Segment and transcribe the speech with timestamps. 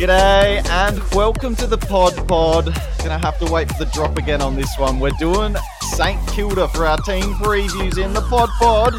[0.00, 2.74] G'day and welcome to the Pod Pod.
[3.00, 4.98] Gonna have to wait for the drop again on this one.
[4.98, 5.54] We're doing
[5.92, 8.94] St Kilda for our team previews in the Pod Pod.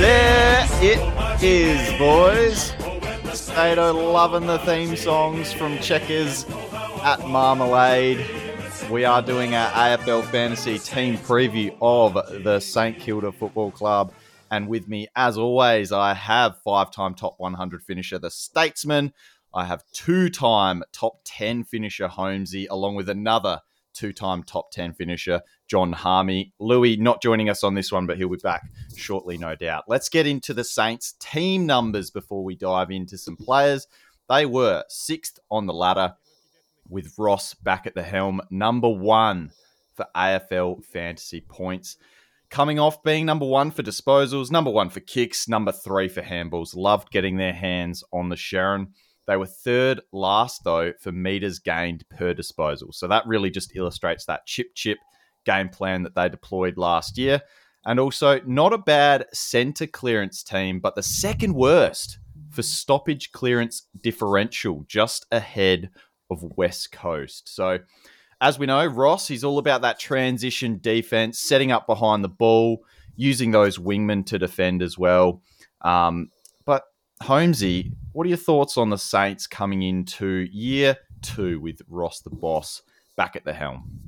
[0.00, 2.72] There it is, boys.
[3.38, 6.44] Stato loving the theme songs from Checkers
[7.04, 8.26] at Marmalade.
[8.90, 14.12] We are doing our AFL Fantasy team preview of the St Kilda Football Club.
[14.50, 19.12] And with me, as always, I have five time top 100 finisher, the Statesman.
[19.54, 23.60] I have two time top 10 finisher, Holmesy, along with another
[23.94, 26.52] two time top 10 finisher, Jon Harmey.
[26.60, 28.62] Lewy not joining us on this one, but he'll be back
[28.96, 29.84] shortly, no doubt.
[29.88, 33.86] Let's get into the Saints team numbers before we dive into some players.
[34.28, 36.14] They were sixth on the ladder
[36.88, 39.50] with Ross back at the helm, number one
[39.94, 41.96] for AFL fantasy points
[42.50, 46.76] coming off being number one for disposals, number one for kicks, number three for handballs.
[46.76, 48.88] Loved getting their hands on the Sherrin.
[49.26, 52.92] They were third last, though, for meters gained per disposal.
[52.92, 54.98] So that really just illustrates that chip chip
[55.44, 57.42] game plan that they deployed last year.
[57.84, 62.18] And also, not a bad center clearance team, but the second worst
[62.50, 65.90] for stoppage clearance differential, just ahead
[66.30, 67.54] of West Coast.
[67.54, 67.78] So,
[68.40, 72.84] as we know, Ross, he's all about that transition defense, setting up behind the ball,
[73.16, 75.42] using those wingmen to defend as well.
[75.82, 76.30] Um,
[76.64, 76.84] but
[77.22, 82.30] Holmesy, what are your thoughts on the Saints coming into year two with Ross the
[82.30, 82.82] boss
[83.16, 84.00] back at the helm?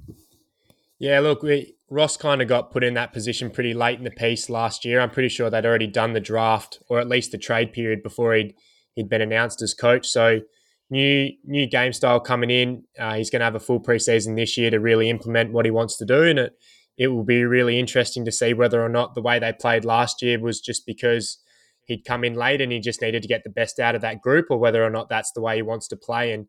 [0.98, 4.10] Yeah, look, we, Ross kind of got put in that position pretty late in the
[4.10, 5.00] piece last year.
[5.00, 8.34] I'm pretty sure they'd already done the draft or at least the trade period before
[8.34, 8.54] he'd
[8.94, 10.06] he'd been announced as coach.
[10.06, 10.40] So
[10.90, 12.84] new new game style coming in.
[12.98, 15.70] Uh, he's going to have a full preseason this year to really implement what he
[15.70, 16.52] wants to do, and it
[16.98, 20.20] it will be really interesting to see whether or not the way they played last
[20.20, 21.38] year was just because
[21.86, 24.20] he'd come in late and he just needed to get the best out of that
[24.20, 26.32] group, or whether or not that's the way he wants to play.
[26.32, 26.46] And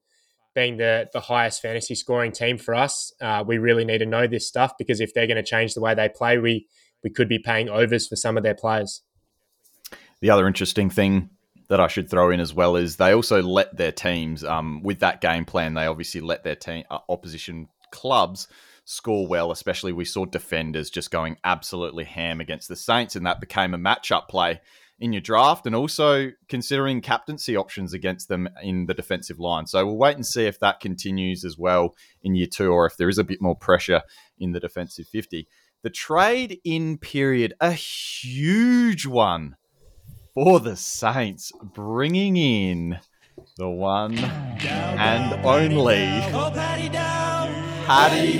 [0.53, 4.27] being the the highest fantasy scoring team for us, uh, we really need to know
[4.27, 6.67] this stuff because if they're going to change the way they play, we
[7.03, 9.01] we could be paying overs for some of their players.
[10.19, 11.29] The other interesting thing
[11.71, 14.99] that I should throw in as well is they also let their teams um, with
[14.99, 15.73] that game plan.
[15.73, 18.49] They obviously let their team uh, opposition clubs
[18.83, 19.51] score well.
[19.51, 23.77] Especially we saw defenders just going absolutely ham against the Saints, and that became a
[23.77, 24.59] matchup play
[24.99, 29.65] in your draft, and also considering captaincy options against them in the defensive line.
[29.65, 32.97] So we'll wait and see if that continues as well in year two, or if
[32.97, 34.01] there is a bit more pressure
[34.37, 35.47] in the defensive fifty.
[35.83, 39.55] The trade in period, a huge one
[40.33, 42.99] for the Saints, bringing in
[43.57, 46.05] the one and only
[47.85, 48.37] Paddy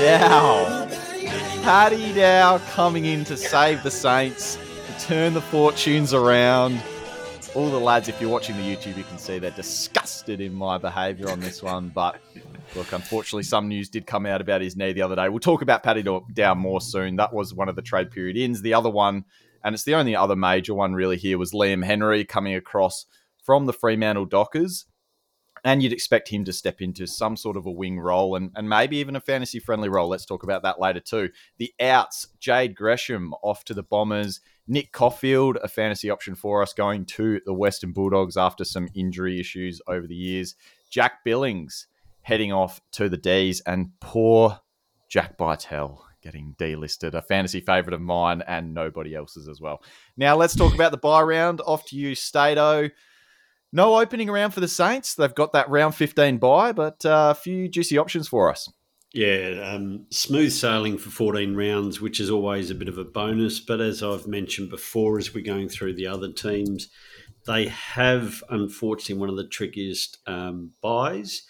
[0.00, 0.88] Dow.
[1.62, 6.82] Paddy Dow coming in to save the Saints, to turn the fortunes around.
[7.54, 10.78] All the lads, if you're watching the YouTube, you can see they're disgusted in my
[10.78, 11.90] behaviour on this one.
[11.90, 12.20] But
[12.74, 15.28] look, unfortunately, some news did come out about his knee the other day.
[15.28, 17.14] We'll talk about Paddy Dow more soon.
[17.16, 18.62] That was one of the trade period ins.
[18.62, 19.26] The other one
[19.64, 23.06] and it's the only other major one really here was Liam Henry coming across
[23.42, 24.84] from the Fremantle Dockers.
[25.66, 28.68] And you'd expect him to step into some sort of a wing role and, and
[28.68, 30.10] maybe even a fantasy friendly role.
[30.10, 31.30] Let's talk about that later too.
[31.56, 34.42] The outs, Jade Gresham off to the Bombers.
[34.66, 39.40] Nick Coffield, a fantasy option for us, going to the Western Bulldogs after some injury
[39.40, 40.54] issues over the years.
[40.90, 41.86] Jack Billings
[42.22, 44.60] heading off to the D's, and poor
[45.08, 49.82] Jack Bytel getting delisted, a fantasy favourite of mine and nobody else's as well.
[50.16, 51.60] Now let's talk about the buy round.
[51.64, 52.88] Off to you, Stato.
[53.72, 55.14] No opening round for the Saints.
[55.14, 58.68] They've got that round 15 buy, but uh, a few juicy options for us.
[59.12, 63.60] Yeah, um, smooth sailing for 14 rounds, which is always a bit of a bonus.
[63.60, 66.88] But as I've mentioned before, as we're going through the other teams,
[67.46, 71.42] they have unfortunately one of the trickiest um, buys.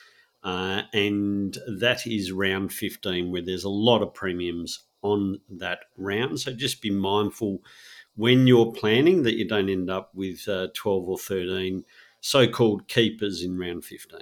[0.45, 6.39] Uh, and that is round 15, where there's a lot of premiums on that round.
[6.39, 7.63] So just be mindful
[8.15, 11.85] when you're planning that you don't end up with uh, 12 or 13
[12.21, 14.21] so called keepers in round 15.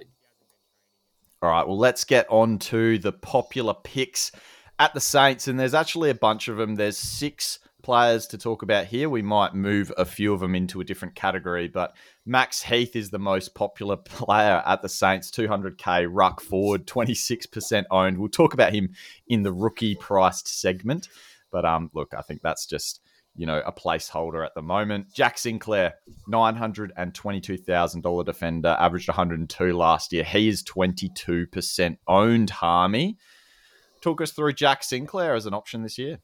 [1.40, 4.32] All right, well, let's get on to the popular picks
[4.78, 5.48] at the Saints.
[5.48, 6.74] And there's actually a bunch of them.
[6.74, 9.08] There's six players to talk about here.
[9.08, 11.94] We might move a few of them into a different category, but
[12.24, 18.18] Max Heath is the most popular player at the Saints, 200k ruck forward, 26% owned.
[18.18, 18.90] We'll talk about him
[19.26, 21.08] in the rookie priced segment.
[21.50, 23.00] But um, look, I think that's just
[23.34, 25.12] you know a placeholder at the moment.
[25.14, 25.94] Jack Sinclair,
[26.26, 30.24] nine hundred and twenty-two thousand dollar defender, averaged one hundred and two last year.
[30.24, 32.50] He is twenty-two percent owned.
[32.50, 33.18] Harmey,
[34.00, 36.18] talk us through Jack Sinclair as an option this year.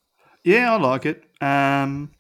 [0.45, 1.25] Yeah, I like it.
[1.41, 2.11] Um,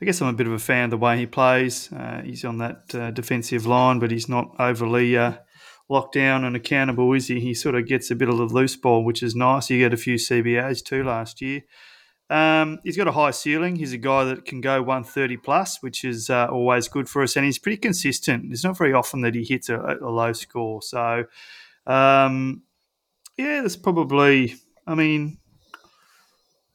[0.00, 1.92] I guess I'm a bit of a fan of the way he plays.
[1.92, 5.34] Uh, he's on that uh, defensive line, but he's not overly uh,
[5.88, 7.40] locked down and accountable, is he?
[7.40, 9.68] He sort of gets a bit of the loose ball, which is nice.
[9.68, 11.62] He got a few CBAs too last year.
[12.30, 13.76] Um, he's got a high ceiling.
[13.76, 17.36] He's a guy that can go 130 plus, which is uh, always good for us.
[17.36, 18.52] And he's pretty consistent.
[18.52, 20.80] It's not very often that he hits a, a low score.
[20.80, 21.24] So,
[21.86, 22.62] um,
[23.36, 24.54] yeah, that's probably,
[24.86, 25.38] I mean,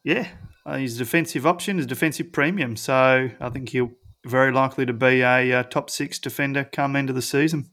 [0.04, 0.28] yeah,
[0.66, 2.76] uh, he's a defensive option, a defensive premium.
[2.76, 3.92] So I think he'll
[4.26, 7.70] very likely to be a, uh, top six defender come end of the season.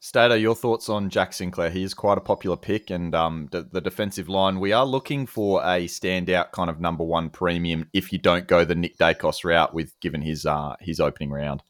[0.00, 1.70] Stato, your thoughts on Jack Sinclair?
[1.70, 4.58] He is quite a popular pick, and um, the, the, defensive line.
[4.58, 7.88] We are looking for a standout kind of number one premium.
[7.92, 11.62] If you don't go the Nick Daicos route with given his uh, his opening round.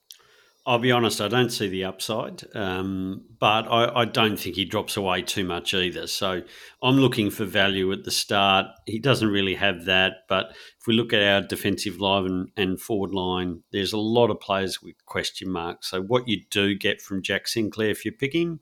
[0.65, 4.65] I'll be honest, I don't see the upside, um, but I, I, don't think he
[4.65, 6.07] drops away too much either.
[6.07, 6.43] So
[6.81, 8.67] I'm looking for value at the start.
[8.87, 12.81] He doesn't really have that, but if we look at our defensive line and, and
[12.81, 15.91] forward line, there's a lot of players with question marks.
[15.91, 18.61] So what you do get from Jack Sinclair if you pick him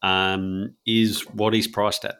[0.00, 2.16] um, is what he's priced at.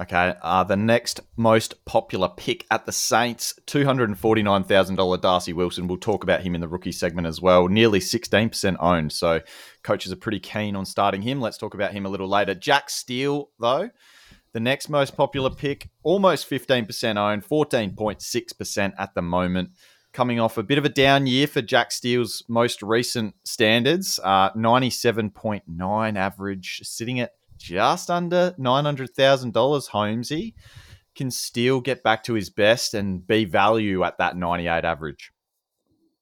[0.00, 5.88] Okay, uh, the next most popular pick at the Saints, $249,000 Darcy Wilson.
[5.88, 7.66] We'll talk about him in the rookie segment as well.
[7.66, 9.40] Nearly 16% owned, so
[9.82, 11.40] coaches are pretty keen on starting him.
[11.40, 12.54] Let's talk about him a little later.
[12.54, 13.90] Jack Steele, though,
[14.52, 19.70] the next most popular pick, almost 15% owned, 14.6% at the moment.
[20.12, 24.52] Coming off a bit of a down year for Jack Steele's most recent standards, uh,
[24.52, 30.54] 97.9 average, sitting at just under $900,000, Holmesy
[31.14, 35.32] can still get back to his best and be value at that 98 average.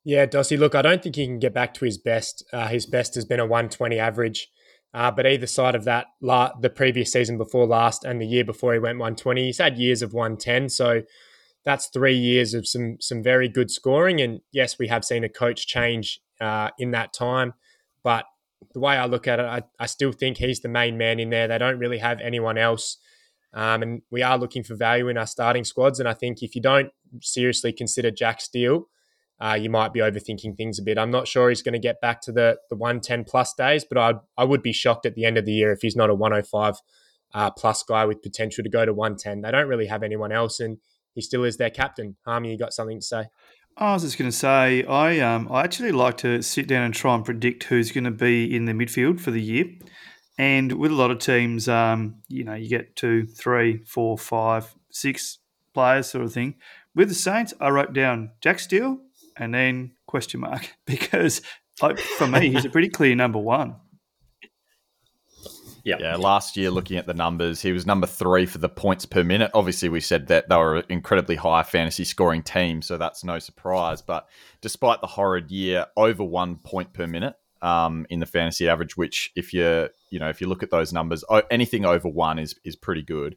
[0.04, 2.44] Yeah, Dossie, look, I don't think he can get back to his best.
[2.52, 4.48] Uh, his best has been a 120 average.
[4.94, 8.44] Uh, but either side of that, la- the previous season before last and the year
[8.44, 10.70] before he went 120, he's had years of 110.
[10.70, 11.02] So
[11.66, 14.20] that's three years of some some very good scoring.
[14.20, 17.52] And yes, we have seen a coach change uh, in that time,
[18.02, 18.24] but
[18.72, 21.30] the way I look at it, I, I still think he's the main man in
[21.30, 21.48] there.
[21.48, 22.98] They don't really have anyone else.
[23.54, 25.98] Um, and we are looking for value in our starting squads.
[25.98, 26.90] And I think if you don't
[27.20, 28.88] seriously consider Jack Steele,
[29.40, 30.98] uh, you might be overthinking things a bit.
[30.98, 33.98] I'm not sure he's going to get back to the the 110 plus days, but
[33.98, 36.14] I I would be shocked at the end of the year if he's not a
[36.14, 36.76] 105
[37.34, 39.42] uh, plus guy with potential to go to 110.
[39.42, 40.78] They don't really have anyone else, and
[41.14, 42.16] he still is their captain.
[42.24, 43.24] Harmey, you got something to say?
[43.78, 46.94] I was just going to say, I um, I actually like to sit down and
[46.94, 49.66] try and predict who's going to be in the midfield for the year.
[50.38, 54.74] And with a lot of teams, um, you know, you get two, three, four, five,
[54.90, 55.38] six
[55.74, 56.54] players, sort of thing.
[56.94, 58.98] With the Saints, I wrote down Jack Steele
[59.36, 61.42] and then question mark because,
[61.82, 63.76] like, for me, he's a pretty clear number one.
[65.86, 66.00] Yep.
[66.00, 69.22] Yeah, last year, looking at the numbers, he was number three for the points per
[69.22, 69.52] minute.
[69.54, 73.38] Obviously, we said that they were an incredibly high fantasy scoring team, so that's no
[73.38, 74.02] surprise.
[74.02, 74.28] But
[74.60, 79.30] despite the horrid year, over one point per minute um, in the fantasy average, which
[79.36, 82.74] if you you know if you look at those numbers, anything over one is is
[82.74, 83.36] pretty good.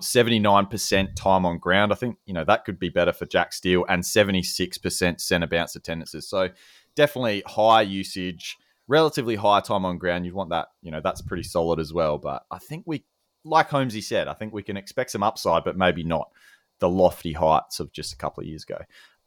[0.00, 3.26] Seventy nine percent time on ground, I think you know that could be better for
[3.26, 6.26] Jack Steele, and seventy six percent centre bounce attendances.
[6.26, 6.48] So
[6.96, 8.56] definitely high usage
[8.88, 10.26] relatively high time on ground.
[10.26, 12.18] You'd want that, you know, that's pretty solid as well.
[12.18, 13.04] But I think we,
[13.44, 16.30] like Holmesy said, I think we can expect some upside, but maybe not
[16.78, 18.78] the lofty heights of just a couple of years ago.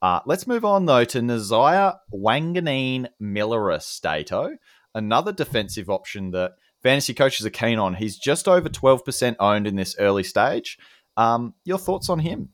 [0.02, 4.58] Uh, let's move on though to Nasiah Wanganeen Millera Stato,
[4.94, 7.96] another defensive option that fantasy coaches are keen on.
[7.96, 10.78] He's just over 12% owned in this early stage.
[11.18, 12.50] Um, your thoughts on him?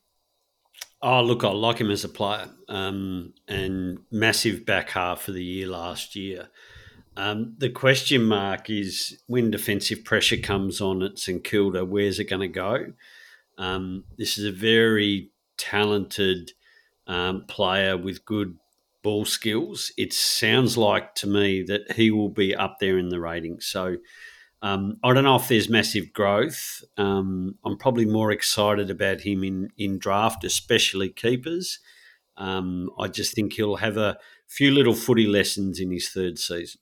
[1.01, 5.43] Oh, look, I like him as a player um, and massive back half of the
[5.43, 6.49] year last year.
[7.17, 12.25] Um, the question mark is when defensive pressure comes on at St Kilda, where's it
[12.25, 12.93] going to go?
[13.57, 16.51] Um, this is a very talented
[17.07, 18.57] um, player with good
[19.03, 19.91] ball skills.
[19.97, 23.65] It sounds like to me that he will be up there in the ratings.
[23.65, 23.97] So
[24.61, 26.83] um, I don't know if there's massive growth.
[26.97, 31.79] Um, I'm probably more excited about him in, in draft, especially keepers.
[32.37, 34.17] Um, I just think he'll have a
[34.47, 36.80] few little footy lessons in his third season.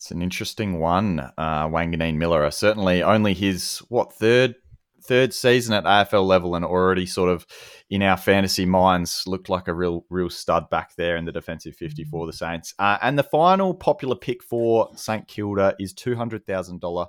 [0.00, 2.50] It's an interesting one, uh, Wanganeen Miller.
[2.50, 4.54] Certainly, only his what third
[5.02, 7.46] third season at AFL level, and already sort of
[7.90, 11.76] in our fantasy minds looked like a real real stud back there in the defensive
[11.76, 12.72] fifty for the Saints.
[12.78, 17.08] Uh, and the final popular pick for St Kilda is two hundred thousand dollar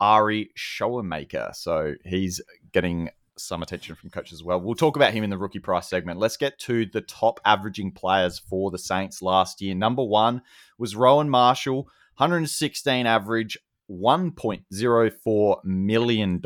[0.00, 1.54] Ari Schoenmaker.
[1.54, 2.40] So he's
[2.72, 4.60] getting some attention from coaches as well.
[4.60, 6.18] We'll talk about him in the rookie price segment.
[6.18, 9.76] Let's get to the top averaging players for the Saints last year.
[9.76, 10.42] Number one
[10.76, 11.88] was Rowan Marshall
[12.22, 13.58] 116 average,
[13.90, 16.40] $1.04 million.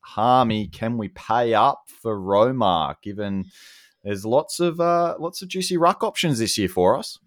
[0.00, 3.46] Harmey, can we pay up for Romar given
[4.02, 7.18] there's lots of uh, lots of juicy ruck options this year for us?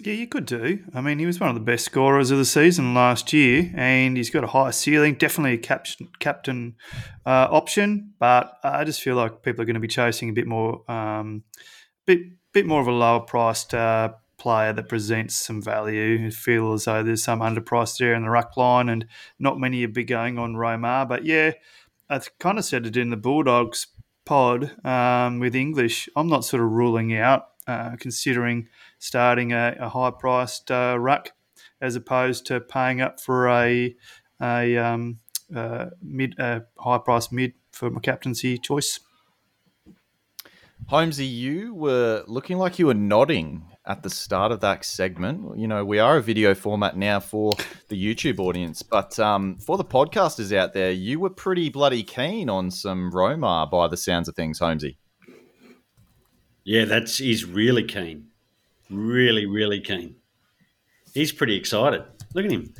[0.00, 0.82] Yeah, you could do.
[0.94, 4.16] I mean, he was one of the best scorers of the season last year, and
[4.16, 5.14] he's got a high ceiling.
[5.14, 5.86] Definitely a cap-
[6.20, 6.76] captain
[7.26, 10.46] uh, option, but I just feel like people are going to be chasing a bit
[10.46, 11.44] more, um,
[12.06, 12.20] bit
[12.54, 16.26] bit more of a lower priced uh, player that presents some value.
[16.26, 19.06] I feel as though there's some underpriced there in the ruck line, and
[19.38, 21.08] not many would be going on Romar.
[21.08, 21.52] But yeah,
[22.10, 23.86] I kind of said it in the Bulldogs
[24.26, 26.10] pod um, with English.
[26.14, 31.32] I'm not sort of ruling out uh, considering starting a, a high priced uh, ruck
[31.80, 33.96] as opposed to paying up for a
[34.42, 35.20] a um,
[35.56, 39.00] uh, mid high priced mid for my captaincy choice.
[40.88, 45.58] Holmesy, you were looking like you were nodding at the start of that segment.
[45.58, 47.52] You know, we are a video format now for
[47.88, 52.48] the YouTube audience, but um, for the podcasters out there, you were pretty bloody keen
[52.48, 54.98] on some Romar by the sounds of things, Holmesy.
[56.64, 58.28] Yeah, that's he's really keen,
[58.90, 60.16] really, really keen.
[61.12, 62.02] He's pretty excited.
[62.34, 62.72] Look at him.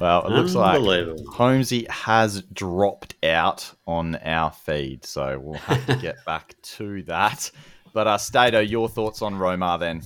[0.00, 0.80] Well, it looks like
[1.28, 7.50] Holmesy has dropped out on our feed, so we'll have to get back to that.
[7.92, 10.02] But uh, Stato, your thoughts on Romar then?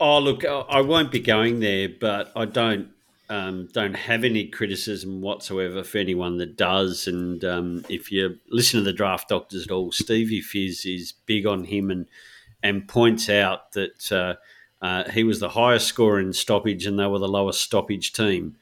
[0.00, 2.88] Oh, look, I won't be going there, but I don't
[3.30, 7.06] um, don't have any criticism whatsoever for anyone that does.
[7.06, 11.46] And um, if you listen to the draft doctors at all, Stevie Fizz is big
[11.46, 12.06] on him and
[12.62, 14.34] and points out that uh,
[14.82, 18.56] uh, he was the highest scorer in stoppage and they were the lowest stoppage team.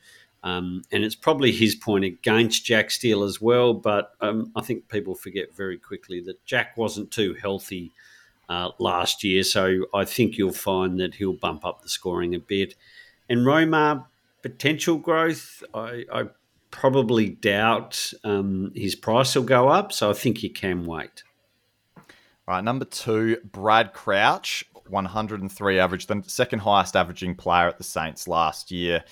[0.45, 3.75] Um, and it's probably his point against Jack Steele as well.
[3.75, 7.93] But um, I think people forget very quickly that Jack wasn't too healthy
[8.49, 9.43] uh, last year.
[9.43, 12.75] So I think you'll find that he'll bump up the scoring a bit.
[13.29, 14.07] And Romar,
[14.43, 16.25] potential growth, I, I
[16.71, 19.93] probably doubt um, his price will go up.
[19.93, 21.23] So I think you can wait.
[22.47, 28.27] Right, number two, Brad Crouch, 103 average, the second highest averaging player at the Saints
[28.27, 29.05] last year.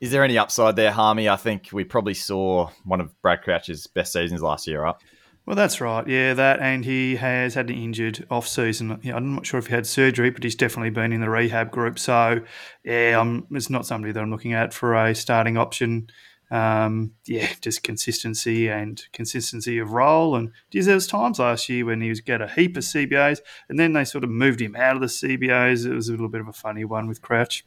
[0.00, 1.28] Is there any upside there, Harmey?
[1.28, 4.96] I think we probably saw one of Brad Crouch's best seasons last year, right?
[5.46, 6.06] Well, that's right.
[6.08, 8.98] Yeah, that, and he has had an injured off season.
[9.02, 11.70] Yeah, I'm not sure if he had surgery, but he's definitely been in the rehab
[11.70, 11.98] group.
[11.98, 12.40] So,
[12.82, 16.08] yeah, I'm, it's not somebody that I'm looking at for a starting option.
[16.50, 20.34] Um, yeah, just consistency and consistency of role.
[20.34, 23.40] And geez, there was times last year when he was get a heap of CBAs,
[23.68, 25.84] and then they sort of moved him out of the CBAs.
[25.84, 27.66] It was a little bit of a funny one with Crouch.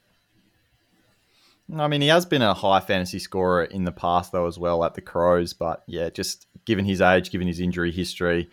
[1.75, 4.83] I mean, he has been a high fantasy scorer in the past, though, as well
[4.83, 5.53] at the Crows.
[5.53, 8.49] But yeah, just given his age, given his injury history,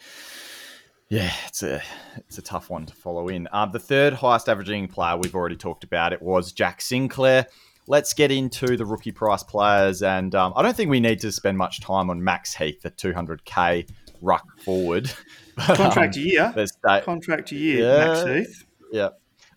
[1.09, 1.81] yeah, it's a
[2.17, 3.47] it's a tough one to follow in.
[3.53, 7.47] Um, the third highest averaging player we've already talked about it was Jack Sinclair.
[7.87, 11.31] Let's get into the rookie price players, and um, I don't think we need to
[11.31, 13.89] spend much time on Max Heath the 200k
[14.23, 15.13] ruck forward.
[15.59, 16.55] Contract um, year.
[17.05, 17.85] Contract a year.
[17.85, 18.65] Yeah, Max Heath.
[18.91, 19.09] Yeah.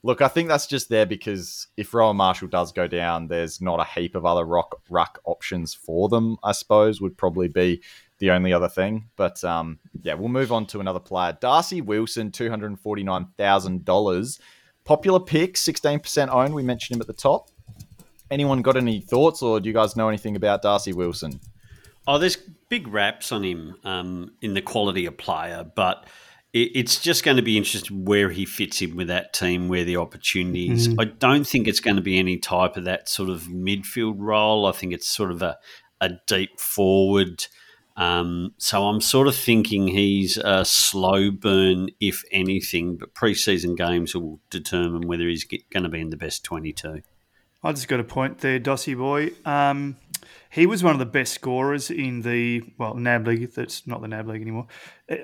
[0.03, 3.79] Look, I think that's just there because if Rowan Marshall does go down, there's not
[3.79, 6.37] a heap of other rock ruck options for them.
[6.43, 7.81] I suppose would probably be
[8.19, 9.09] the only other thing.
[9.15, 11.37] But um, yeah, we'll move on to another player.
[11.39, 14.39] Darcy Wilson, two hundred forty nine thousand dollars.
[14.85, 16.53] Popular pick, sixteen percent owned.
[16.53, 17.49] We mentioned him at the top.
[18.29, 21.39] Anyone got any thoughts, or do you guys know anything about Darcy Wilson?
[22.07, 22.37] Oh, there's
[22.69, 26.05] big raps on him um, in the quality of player, but
[26.53, 29.97] it's just going to be interesting where he fits in with that team, where the
[29.97, 30.87] opportunities.
[30.87, 30.99] Mm-hmm.
[30.99, 34.65] I don't think it's going to be any type of that sort of midfield role.
[34.65, 35.57] I think it's sort of a,
[36.01, 37.45] a deep forward.
[37.97, 44.15] Um, so I'm sort of thinking he's a slow burn, if anything, but preseason games
[44.15, 47.01] will determine whether he's going to be in the best 22.
[47.63, 49.31] I just got a point there, Dossie boy.
[49.45, 49.97] Um,
[50.49, 53.51] he was one of the best scorers in the well NAB league.
[53.53, 54.67] That's not the NAB league anymore.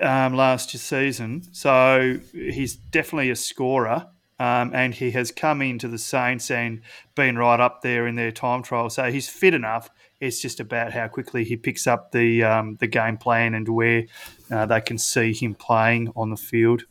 [0.00, 4.08] Um, last season, so he's definitely a scorer.
[4.40, 6.80] Um, and he has come into the Saints and
[7.14, 8.90] been right up there in their time trial.
[8.90, 9.90] So he's fit enough.
[10.20, 14.06] It's just about how quickly he picks up the um, the game plan and where
[14.50, 16.84] uh, they can see him playing on the field.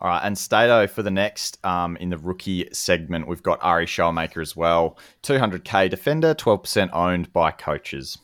[0.00, 3.86] All right, and Stato for the next um, in the rookie segment, we've got Ari
[3.86, 4.98] Schoenmaker as well.
[5.22, 8.16] 200k defender, 12% owned by coaches.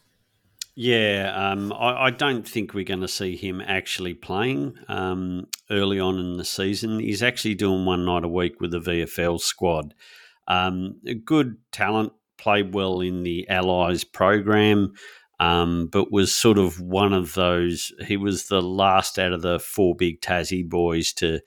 [0.75, 5.99] Yeah, um, I, I, don't think we're going to see him actually playing um, early
[5.99, 7.00] on in the season.
[7.00, 9.95] He's actually doing one night a week with the VFL squad.
[10.47, 14.92] Um, good talent, played well in the Allies program,
[15.38, 17.93] um, but was sort of one of those.
[18.07, 21.40] He was the last out of the four big Tassie boys to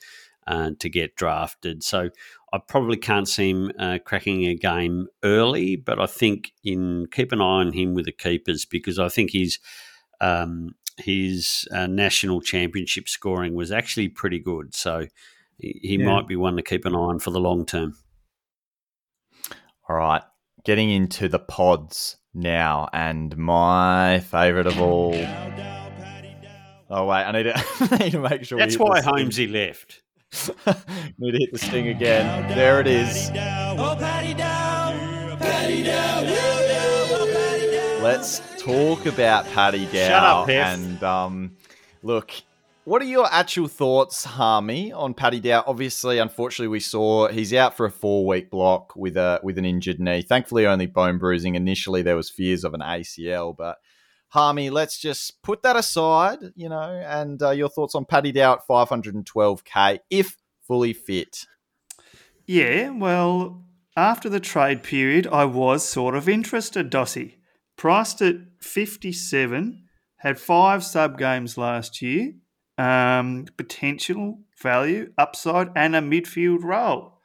[0.47, 1.83] uh, to get drafted.
[1.83, 2.09] So
[2.51, 7.31] I probably can't see him uh, cracking a game early, but I think in keep
[7.31, 9.59] an eye on him with the keepers because I think he's
[10.21, 14.75] um, his uh, national championship scoring was actually pretty good.
[14.75, 15.07] So
[15.57, 16.05] he, he yeah.
[16.05, 17.95] might be one to keep an eye on for the long term.
[19.87, 20.21] All right,
[20.63, 25.13] getting into the pods now, and my favourite of all.
[26.91, 27.53] Oh wait, I need to,
[27.91, 28.57] I need to make sure.
[28.57, 30.01] That's why Holmesy left.
[31.17, 32.47] need to hit the sting again.
[32.55, 33.29] There it is.
[38.01, 40.07] Let's talk about Paddy Dow.
[40.07, 41.57] Shut up, And um,
[42.01, 42.31] look,
[42.89, 45.63] what are your actual thoughts, Harmey, on Paddy Dow?
[45.67, 49.99] Obviously, unfortunately, we saw he's out for a four-week block with a with an injured
[49.99, 50.23] knee.
[50.23, 51.53] Thankfully, only bone bruising.
[51.53, 53.77] Initially, there was fears of an ACL, but
[54.29, 58.53] Harmey, let's just put that aside, you know, and uh, your thoughts on Paddy Dow
[58.53, 60.35] at 512k if
[60.67, 61.45] fully fit.
[62.47, 63.65] Yeah, well,
[63.95, 67.35] after the trade period, I was sort of interested, Dossie.
[67.77, 69.83] Priced at 57,
[70.17, 72.33] had five sub games last year
[72.79, 77.19] um, potential value, upside, and a midfield role.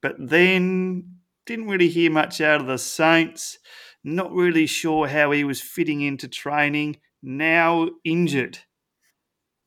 [0.00, 3.58] But then didn't really hear much out of the Saints.
[4.04, 6.98] Not really sure how he was fitting into training.
[7.22, 8.60] Now injured.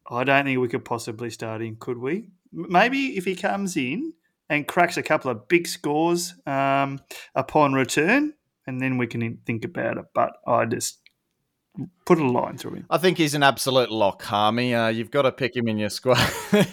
[0.09, 2.29] I don't think we could possibly start him, could we?
[2.53, 4.13] Maybe if he comes in
[4.49, 6.99] and cracks a couple of big scores um,
[7.35, 8.33] upon return,
[8.65, 10.05] and then we can think about it.
[10.15, 10.99] But I just
[12.05, 12.85] put a line through him.
[12.89, 14.73] I think he's an absolute lock, Harmey.
[14.73, 16.19] Uh, you've got to pick him in your squad.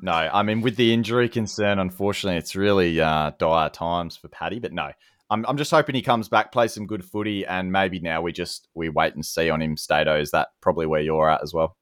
[0.00, 4.58] no, I mean with the injury concern, unfortunately, it's really uh, dire times for Paddy.
[4.58, 4.90] But no,
[5.30, 8.32] I'm, I'm just hoping he comes back, plays some good footy, and maybe now we
[8.32, 9.76] just we wait and see on him.
[9.76, 11.76] Stato, is that probably where you're at as well?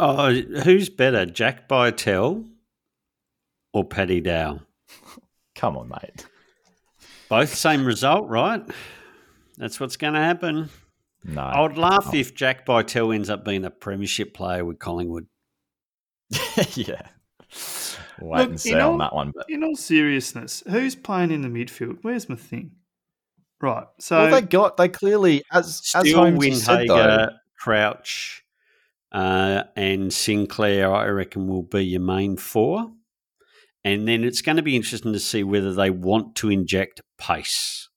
[0.00, 2.48] Oh, who's better, Jack Bytel
[3.72, 4.60] or Paddy Dow?
[5.56, 6.24] Come on, mate.
[7.28, 8.62] Both same result, right?
[9.56, 10.70] That's what's going to happen.
[11.24, 11.42] No.
[11.42, 15.26] I would laugh if Jack Bytel ends up being a premiership player with Collingwood.
[16.74, 17.08] yeah.
[18.20, 19.32] Wait Look, and see all, on that one.
[19.34, 19.46] But.
[19.48, 21.98] In all seriousness, who's playing in the midfield?
[22.02, 22.72] Where's my thing?
[23.60, 23.86] Right.
[23.98, 28.44] So well, they got they clearly as still as Windhager, Crouch,
[29.10, 30.92] uh, and Sinclair.
[30.92, 32.92] I reckon will be your main four,
[33.84, 37.87] and then it's going to be interesting to see whether they want to inject pace.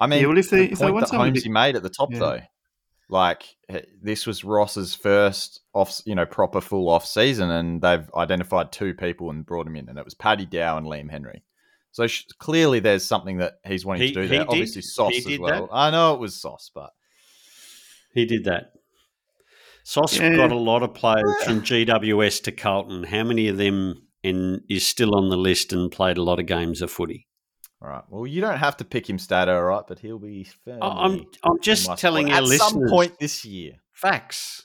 [0.00, 1.50] I mean, yeah, well, if they, the if point that Holmesy to...
[1.50, 2.18] made at the top, yeah.
[2.18, 2.40] though,
[3.10, 3.44] like
[4.02, 8.94] this was Ross's first off, you know, proper full off season, and they've identified two
[8.94, 11.42] people and brought him in, and it was Paddy Dow and Liam Henry.
[11.92, 14.38] So sh- clearly, there's something that he's wanting he, to do there.
[14.40, 14.48] Did.
[14.48, 15.66] Obviously, Sauce as well.
[15.66, 15.74] That.
[15.74, 16.90] I know it was Sauce, but
[18.14, 18.72] he did that.
[19.84, 20.36] Sauce yeah.
[20.36, 23.04] got a lot of players from GWS to Carlton.
[23.04, 26.46] How many of them in, is still on the list and played a lot of
[26.46, 27.26] games of footy?
[27.82, 28.02] All right.
[28.08, 29.84] Well, you don't have to pick him Stato, all right?
[29.86, 30.46] But he'll be.
[30.66, 33.76] I'm I'm just telling you, at listeners, some point this year.
[33.92, 34.64] Facts.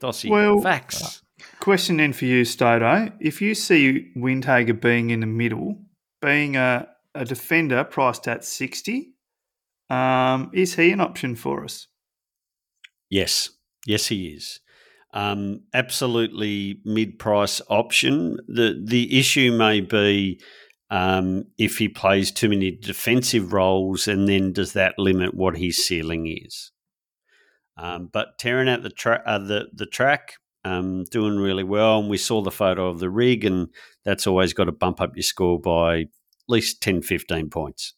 [0.00, 1.02] Dossie, well, facts.
[1.02, 1.20] Right.
[1.60, 3.10] Question then for you, Stato.
[3.20, 5.78] If you see Windhager being in the middle,
[6.20, 9.12] being a, a defender priced at 60,
[9.90, 11.86] um, is he an option for us?
[13.10, 13.50] Yes.
[13.86, 14.60] Yes, he is.
[15.12, 18.38] Um, absolutely mid price option.
[18.48, 20.40] The the issue may be
[20.94, 25.84] um, if he plays too many defensive roles, and then does that limit what his
[25.84, 26.70] ceiling is?
[27.76, 32.08] Um, but tearing out the, tra- uh, the the track, um, doing really well, and
[32.08, 33.70] we saw the photo of the rig, and
[34.04, 36.08] that's always got to bump up your score by at
[36.46, 37.94] least 10, 15 points.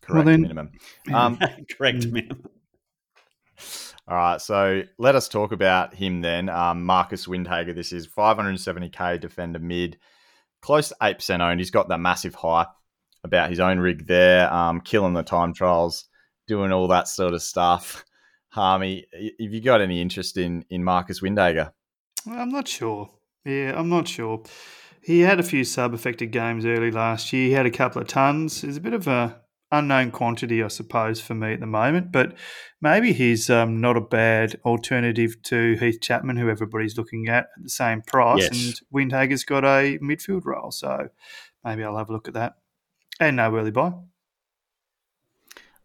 [0.00, 0.72] Correct well then, minimum.
[1.14, 1.38] Um,
[1.70, 2.10] correct mm.
[2.10, 2.48] minimum.
[4.08, 6.48] All right, so let us talk about him then.
[6.48, 9.98] Um, Marcus Windhager, this is 570k defender mid
[10.60, 11.60] close to 8% owned.
[11.60, 12.68] He's got that massive hype
[13.24, 16.04] about his own rig there, um, killing the time trials,
[16.46, 18.04] doing all that sort of stuff.
[18.48, 21.72] Harmey, have you got any interest in, in Marcus Windhager?
[22.26, 23.10] I'm not sure.
[23.44, 24.42] Yeah, I'm not sure.
[25.02, 27.48] He had a few sub affected games early last year.
[27.48, 28.62] He had a couple of tons.
[28.62, 29.40] He's a bit of a
[29.72, 32.12] unknown quantity, I suppose, for me at the moment.
[32.12, 32.36] But
[32.80, 37.62] maybe he's um, not a bad alternative to Heath Chapman, who everybody's looking at at
[37.62, 38.42] the same price.
[38.42, 38.50] Yes.
[38.52, 41.08] And Windhager's got a midfield role, so
[41.64, 42.54] maybe I'll have a look at that.
[43.18, 43.92] And no early buy.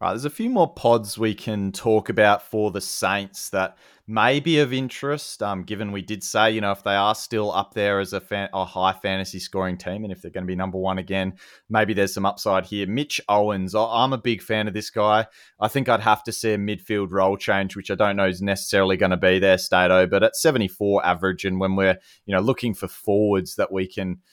[0.01, 4.39] Right, there's a few more pods we can talk about for the Saints that may
[4.39, 7.75] be of interest, um, given we did say, you know, if they are still up
[7.75, 10.55] there as a, fan- a high fantasy scoring team and if they're going to be
[10.55, 11.33] number one again,
[11.69, 12.87] maybe there's some upside here.
[12.87, 15.27] Mitch Owens, I'm a big fan of this guy.
[15.59, 18.41] I think I'd have to see a midfield role change, which I don't know is
[18.41, 22.41] necessarily going to be there, Stato, but at 74 average, and when we're, you know,
[22.41, 24.17] looking for forwards that we can–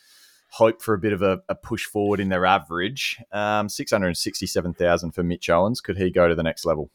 [0.51, 3.19] hope for a bit of a, a push forward in their average.
[3.33, 5.81] Um, 667,000 for Mitch Owens.
[5.81, 6.91] Could he go to the next level?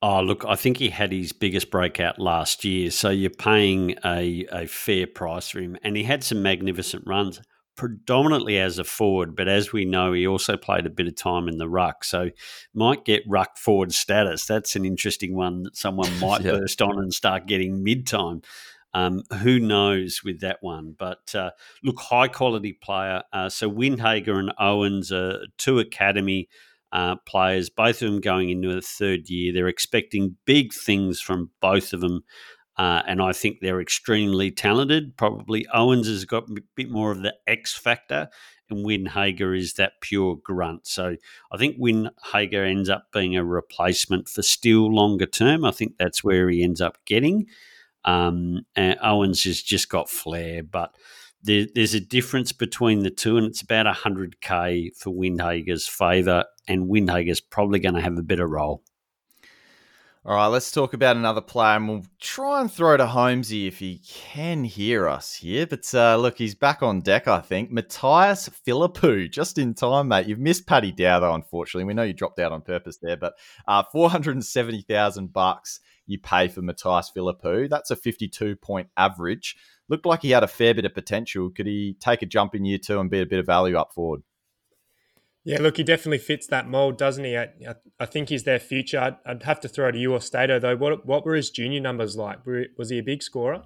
[0.00, 2.90] Oh, look, I think he had his biggest breakout last year.
[2.90, 5.76] So you're paying a, a fair price for him.
[5.82, 7.40] And he had some magnificent runs,
[7.76, 9.34] predominantly as a forward.
[9.34, 12.04] But as we know, he also played a bit of time in the ruck.
[12.04, 12.30] So
[12.74, 14.46] might get ruck forward status.
[14.46, 16.52] That's an interesting one that someone might yeah.
[16.52, 18.42] burst on and start getting mid time.
[18.94, 20.94] Um, who knows with that one?
[20.98, 21.50] But uh,
[21.82, 23.22] look, high quality player.
[23.32, 26.48] Uh, so Windhager and Owens are two academy
[26.92, 29.52] uh, players, both of them going into a third year.
[29.52, 32.24] They're expecting big things from both of them.
[32.76, 35.16] Uh, and I think they're extremely talented.
[35.16, 38.28] Probably Owens has got a bit more of the X factor,
[38.70, 40.86] and Windhager is that pure grunt.
[40.86, 41.16] So
[41.50, 45.64] I think Windhager ends up being a replacement for Steele longer term.
[45.64, 47.46] I think that's where he ends up getting.
[48.08, 50.94] Um, Owens has just got flair, but
[51.42, 56.88] there, there's a difference between the two, and it's about 100k for Windhager's favour, and
[56.88, 58.82] Windhager's probably going to have a better role.
[60.24, 63.78] All right, let's talk about another player, and we'll try and throw to Holmesy if
[63.78, 65.66] he can hear us here.
[65.66, 67.70] But uh, look, he's back on deck, I think.
[67.70, 70.26] Mattaes Phillipou, just in time, mate.
[70.26, 71.84] You've missed Paddy Dow, though, unfortunately.
[71.84, 73.34] We know you dropped out on purpose there, but
[73.66, 77.68] uh, 470,000 bucks you pay for Mattaes Phillipou.
[77.68, 79.56] That's a 52 point average.
[79.88, 81.50] Looked like he had a fair bit of potential.
[81.50, 83.92] Could he take a jump in year two and be a bit of value up
[83.94, 84.22] forward?
[85.44, 87.36] Yeah, look, he definitely fits that mold, doesn't he?
[87.36, 87.48] I,
[87.98, 88.98] I think he's their future.
[88.98, 90.76] I'd, I'd, have to throw to you or Stato, though.
[90.76, 92.40] What, what were his junior numbers like?
[92.76, 93.62] Was he a big scorer?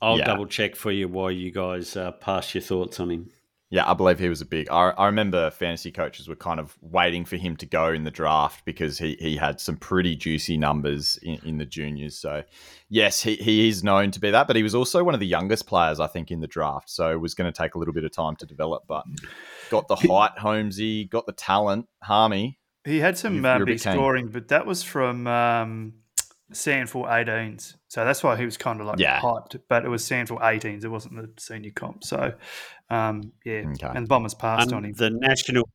[0.00, 0.24] I'll yeah.
[0.24, 3.30] double check for you while you guys uh, pass your thoughts on him.
[3.72, 4.68] Yeah, I believe he was a big.
[4.70, 8.10] I, I remember fantasy coaches were kind of waiting for him to go in the
[8.10, 12.14] draft because he, he had some pretty juicy numbers in, in the juniors.
[12.14, 12.42] So,
[12.90, 15.26] yes, he, he is known to be that, but he was also one of the
[15.26, 16.90] youngest players, I think, in the draft.
[16.90, 19.04] So, it was going to take a little bit of time to develop, but
[19.70, 22.58] got the height, Holmesy, got the talent, Harmey.
[22.84, 25.94] He had some uh, big scoring, but that was from um,
[26.52, 27.76] SANFL 18s.
[27.88, 29.20] So that's why he was kind of like yeah.
[29.20, 30.84] hyped, but it was SANFL 18s.
[30.84, 32.04] It wasn't the senior comp.
[32.04, 32.34] So,
[32.90, 33.64] um, yeah.
[33.72, 33.88] Okay.
[33.94, 34.92] And the Bombers passed um, on him.
[34.92, 35.68] The national,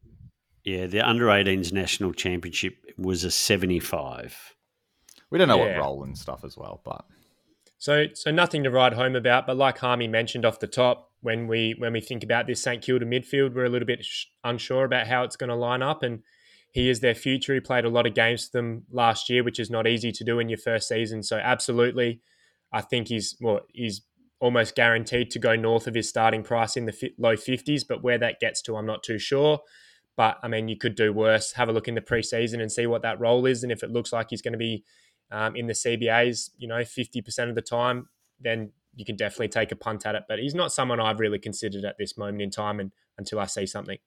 [0.63, 4.55] yeah, the under 18s national championship was a 75.
[5.29, 5.77] We don't know yeah.
[5.77, 7.05] what role and stuff as well, but.
[7.79, 11.47] So, so nothing to write home about, but like Harmey mentioned off the top, when
[11.47, 14.85] we when we think about this St Kilda midfield, we're a little bit sh- unsure
[14.85, 16.21] about how it's going to line up, and
[16.71, 17.53] he is their future.
[17.53, 20.23] He played a lot of games for them last year, which is not easy to
[20.23, 21.23] do in your first season.
[21.23, 22.21] So absolutely,
[22.71, 24.01] I think he's well, he's
[24.39, 27.83] almost guaranteed to go north of his starting price in the low 50s.
[27.87, 29.59] But where that gets to, I'm not too sure.
[30.15, 31.53] But I mean, you could do worse.
[31.53, 33.91] Have a look in the preseason and see what that role is, and if it
[33.91, 34.83] looks like he's going to be
[35.31, 38.07] um, in the CBAs, you know, 50% of the time,
[38.39, 40.23] then you can definitely take a punt at it.
[40.27, 43.45] But he's not someone I've really considered at this moment in time, and until I
[43.45, 43.99] see something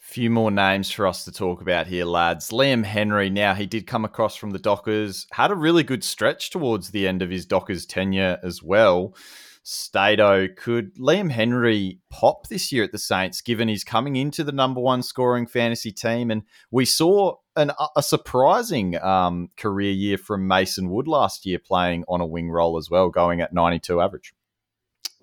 [0.00, 2.50] few more names for us to talk about here, lads.
[2.50, 6.50] Liam Henry, now he did come across from the Dockers, had a really good stretch
[6.50, 9.14] towards the end of his Dockers tenure as well.
[9.62, 14.52] Stato, could Liam Henry pop this year at the Saints, given he's coming into the
[14.52, 16.30] number one scoring fantasy team?
[16.30, 22.04] And we saw an, a surprising um, career year from Mason Wood last year, playing
[22.08, 24.32] on a wing role as well, going at 92 average.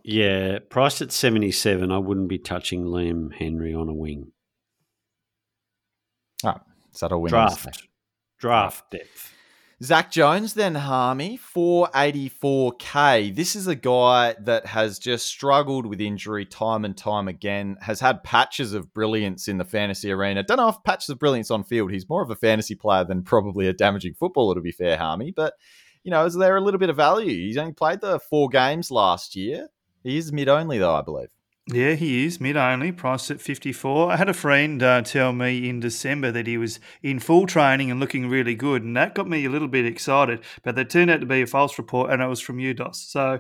[0.04, 4.32] Yeah, priced at 77, I wouldn't be touching Liam Henry on a wing.
[6.44, 7.30] Ah, oh, is that a win?
[7.30, 7.88] Draft.
[8.40, 8.98] Draft ah.
[8.98, 9.34] depth.
[9.84, 13.36] Zach Jones, then Harmey, 484k.
[13.36, 18.00] This is a guy that has just struggled with injury time and time again, has
[18.00, 20.42] had patches of brilliance in the fantasy arena.
[20.42, 21.92] Don't know if patches of brilliance on field.
[21.92, 25.30] He's more of a fantasy player than probably a damaging footballer, to be fair, Harmey.
[25.30, 25.54] But,
[26.04, 27.30] you know, is there a little bit of value?
[27.30, 29.68] He's only played the four games last year.
[30.04, 31.30] He is mid only, though, I believe.
[31.70, 34.12] Yeah, he is mid only, priced at 54.
[34.12, 37.92] I had a friend uh, tell me in December that he was in full training
[37.92, 40.40] and looking really good, and that got me a little bit excited.
[40.64, 42.96] But that turned out to be a false report, and it was from UDOS.
[42.96, 43.40] So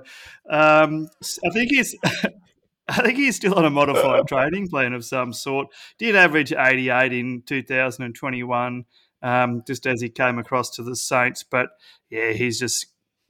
[0.49, 1.07] um,
[1.45, 1.95] I think he's.
[2.89, 5.67] I think he's still on a modified training plan of some sort.
[5.99, 8.85] Did average 88 in 2021,
[9.21, 11.43] um, just as he came across to the Saints.
[11.43, 11.67] But
[12.09, 12.85] yeah, he's just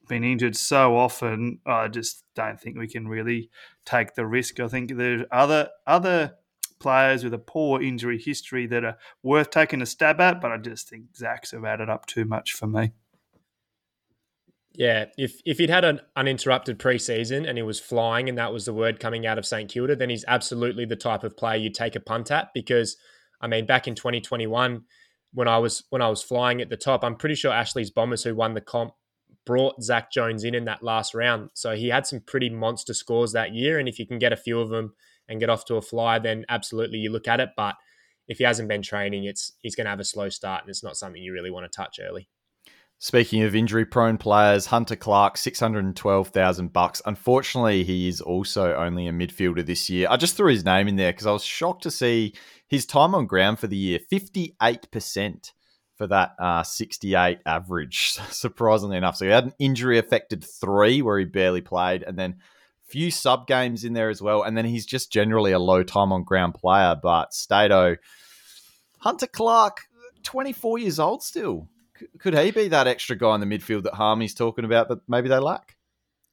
[0.08, 1.60] been injured so often.
[1.66, 3.50] I just don't think we can really
[3.86, 4.60] take the risk.
[4.60, 6.36] I think there are other other
[6.80, 10.58] players with a poor injury history that are worth taking a stab at, but I
[10.58, 12.92] just think Zach's have added up too much for me.
[14.74, 18.66] Yeah, if if he'd had an uninterrupted preseason and he was flying and that was
[18.66, 21.74] the word coming out of St Kilda, then he's absolutely the type of player you'd
[21.74, 22.96] take a punt at because
[23.42, 24.84] I mean back in 2021
[25.34, 28.24] when I was when I was flying at the top, I'm pretty sure Ashley's Bombers
[28.24, 28.94] who won the comp
[29.48, 31.50] brought Zach Jones in in that last round.
[31.56, 34.38] So he had some pretty monster scores that year and if you can get a
[34.38, 34.94] few of them
[35.28, 37.76] and get off to a fly, then absolutely you look at it, but
[38.28, 40.84] if he hasn't been training, it's he's going to have a slow start and it's
[40.84, 42.30] not something you really want to touch early.
[43.00, 47.00] Speaking of injury-prone players, Hunter Clark, six hundred and twelve thousand bucks.
[47.06, 50.08] Unfortunately, he is also only a midfielder this year.
[50.10, 52.34] I just threw his name in there because I was shocked to see
[52.68, 55.54] his time on ground for the year fifty-eight percent
[55.98, 58.12] for that uh, sixty-eight average.
[58.30, 62.38] Surprisingly enough, so he had an injury-affected three where he barely played, and then
[62.86, 64.44] few sub games in there as well.
[64.44, 66.96] And then he's just generally a low time on ground player.
[67.02, 67.98] But Stato,
[69.00, 69.82] Hunter Clark,
[70.24, 71.68] twenty-four years old still
[72.20, 75.30] could he be that extra guy in the midfield that Harmey's talking about that maybe
[75.30, 75.76] they lack?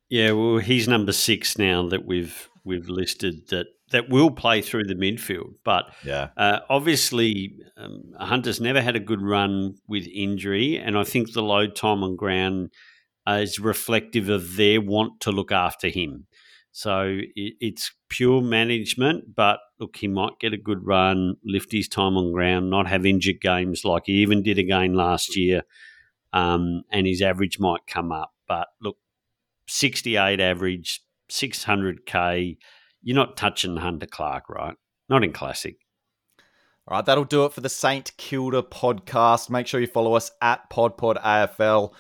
[0.09, 4.85] Yeah, well, he's number six now that we've we've listed that that will play through
[4.85, 5.55] the midfield.
[5.65, 11.05] But yeah, uh, obviously, um, Hunter's never had a good run with injury, and I
[11.05, 12.71] think the low time on ground
[13.27, 16.27] uh, is reflective of their want to look after him.
[16.73, 21.87] So it, it's pure management, but look, he might get a good run, lift his
[21.87, 25.63] time on ground, not have injured games like he even did again last year,
[26.33, 28.33] um, and his average might come up.
[28.49, 28.97] But look,
[29.69, 32.57] 68 average, 600k,
[33.05, 34.75] you're not touching Hunter Clark, right?
[35.09, 35.77] Not in Classic.
[36.89, 39.49] All right, that'll do it for the St Kilda podcast.
[39.49, 41.93] Make sure you follow us at PodPodAFL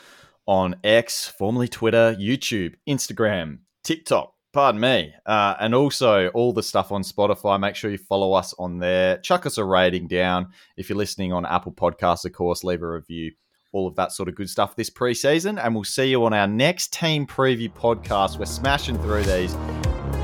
[0.46, 5.12] on X, formerly Twitter, YouTube, Instagram, TikTok, Pardon me.
[5.26, 7.58] Uh, and also all the stuff on Spotify.
[7.58, 9.18] Make sure you follow us on there.
[9.18, 10.50] Chuck us a rating down.
[10.76, 13.32] If you're listening on Apple Podcasts, of course, leave a review.
[13.72, 15.60] All of that sort of good stuff this preseason.
[15.60, 18.38] And we'll see you on our next team preview podcast.
[18.38, 19.56] We're smashing through these.